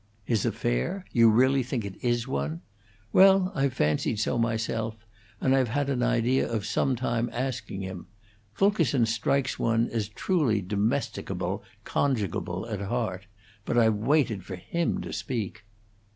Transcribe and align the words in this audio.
"His 0.25 0.47
affair? 0.47 1.05
You 1.11 1.29
really 1.29 1.61
think 1.61 1.85
it 1.85 2.03
is 2.03 2.27
one? 2.27 2.61
Well, 3.13 3.51
I've 3.53 3.73
fancied 3.75 4.15
so 4.15 4.39
myself, 4.39 4.95
and 5.39 5.55
I've 5.55 5.67
had 5.67 5.91
an 5.91 6.01
idea 6.01 6.51
of 6.51 6.65
some 6.65 6.95
time 6.95 7.29
asking 7.31 7.83
him; 7.83 8.07
Fulkerson 8.51 9.05
strikes 9.05 9.59
one 9.59 9.87
as 9.91 10.09
truly 10.09 10.59
domesticable, 10.59 11.61
conjugable 11.83 12.67
at 12.67 12.81
heart; 12.81 13.27
but 13.63 13.77
I've 13.77 13.93
waited 13.97 14.43
for 14.43 14.55
him 14.55 15.01
to 15.01 15.13
speak." 15.13 15.65